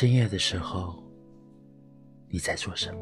[0.00, 0.94] 深夜的时候，
[2.28, 3.00] 你在做什么？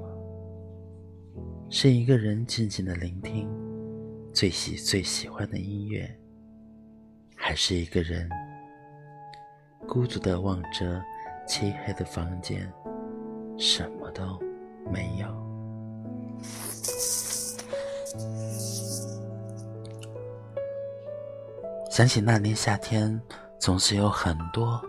[1.69, 3.46] 是一个人静静的聆听
[4.32, 6.11] 最喜最喜欢的音乐，
[7.37, 8.27] 还是一个人
[9.87, 11.05] 孤独的望着
[11.46, 12.66] 漆黑的房间，
[13.59, 14.41] 什么都
[14.91, 15.28] 没有？
[21.91, 23.20] 想起那年夏天，
[23.59, 24.83] 总是有很多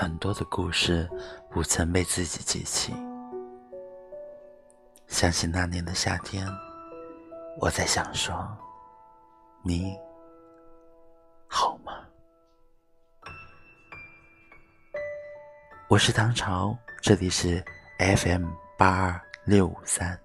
[0.00, 1.10] 很多的故事
[1.50, 2.94] 不曾被自己记起。
[5.08, 6.46] 想起那年的夏天，
[7.58, 8.48] 我在想说，
[9.60, 9.98] 你
[11.48, 11.92] 好吗？
[15.88, 17.60] 我是唐朝，这里是
[17.98, 20.16] FM 八二六五三。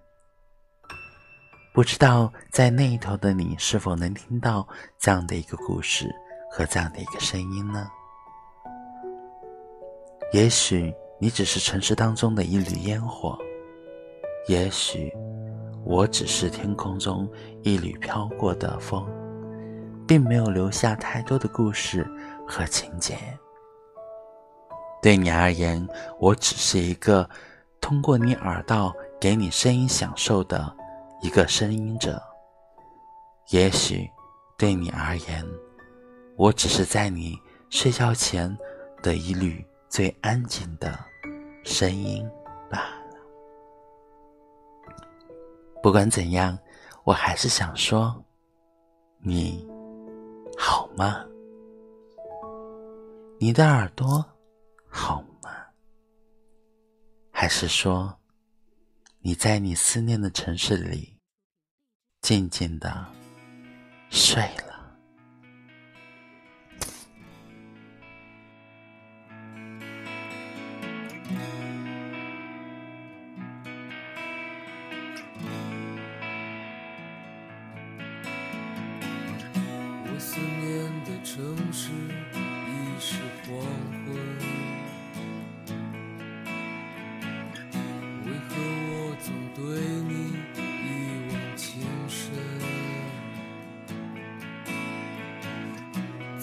[1.74, 4.68] 不知道在那一头的你，是否能听到
[5.00, 6.14] 这样的一个故事
[6.52, 7.90] 和这样的一个声音呢？
[10.34, 13.38] 也许你只是城市当中的一缕烟火。
[14.48, 15.14] 也许
[15.86, 17.30] 我只是天空中
[17.62, 19.08] 一缕飘过的风，
[20.08, 22.06] 并没有留下太多的故事
[22.48, 23.16] 和情节。
[25.04, 25.88] 对你而言，
[26.20, 27.30] 我只是一个
[27.80, 30.76] 通过你耳道给你声音享受的
[31.22, 32.20] 一个声音者。
[33.50, 34.10] 也许
[34.58, 35.46] 对你而言，
[36.38, 37.38] 我只是在你
[37.70, 38.58] 睡觉前
[39.04, 40.98] 的一缕最安静的
[41.64, 42.28] 声音
[42.68, 43.18] 罢了。
[45.84, 46.58] 不管怎样，
[47.04, 48.26] 我还是想说，
[49.20, 49.70] 你
[50.58, 51.24] 好吗？
[53.40, 54.26] 你的耳朵
[54.90, 55.52] 好吗？
[57.32, 58.18] 还是说，
[59.20, 61.16] 你在你思念的城市里
[62.24, 63.06] 静静的
[64.10, 64.73] 睡了？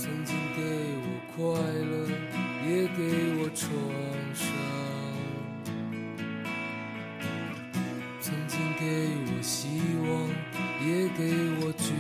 [0.03, 0.63] 曾经给
[1.03, 1.07] 我
[1.37, 1.93] 快乐，
[2.67, 2.99] 也给
[3.37, 3.69] 我创
[4.33, 4.49] 伤；
[8.19, 8.83] 曾经给
[9.27, 9.69] 我希
[10.09, 10.09] 望，
[10.81, 10.89] 也
[11.19, 11.21] 给
[11.61, 11.93] 我绝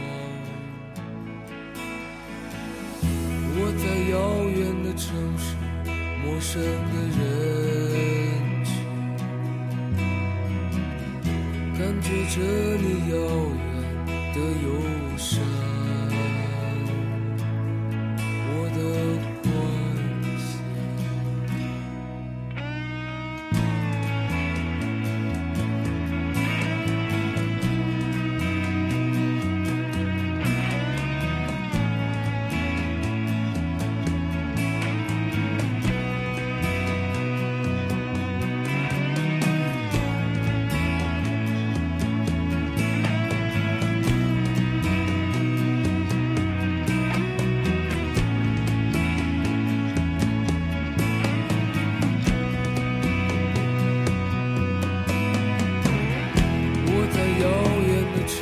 [0.00, 0.02] 望。
[3.58, 4.16] 我在遥
[4.48, 5.04] 远的城
[5.36, 5.44] 市，
[6.24, 7.20] 陌生的人
[8.64, 8.72] 群，
[11.78, 12.40] 感觉着
[12.80, 13.14] 你遥
[13.58, 13.68] 远
[14.32, 14.66] 的忧
[15.18, 15.36] 伤。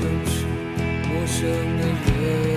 [0.02, 2.49] 陌生的人。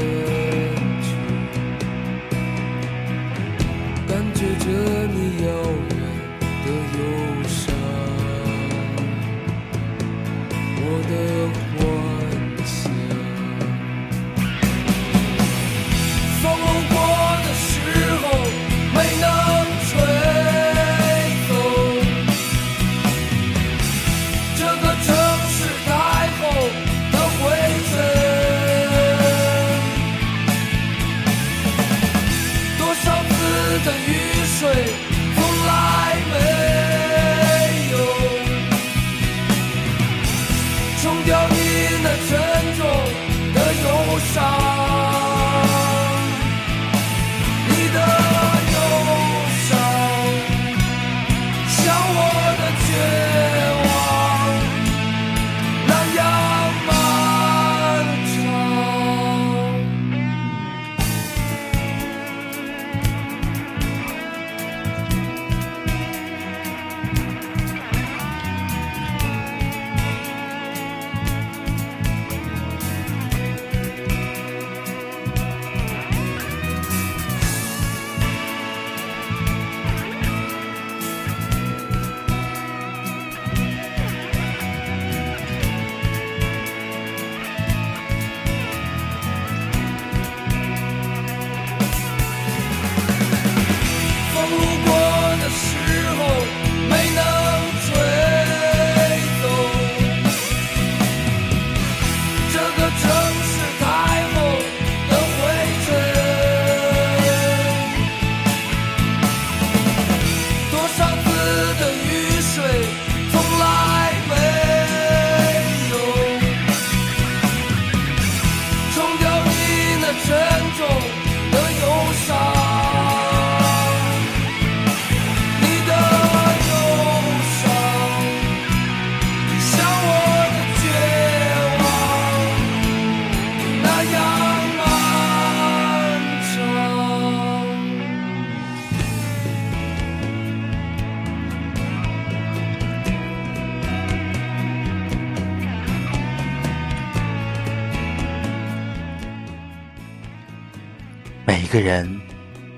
[151.45, 152.21] 每一个人，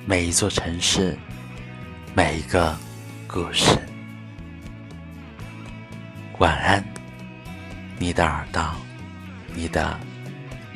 [0.08, 1.16] 每一座城市，
[2.16, 2.76] 每一个
[3.28, 3.78] 故事。
[6.40, 6.84] 晚安，
[8.00, 8.76] 你的耳道，
[9.54, 10.00] 你的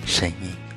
[0.06, 0.69] 声音。